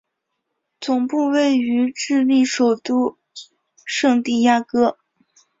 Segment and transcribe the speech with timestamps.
[0.79, 3.19] 总部位于智利首都
[3.85, 4.97] 圣地亚哥。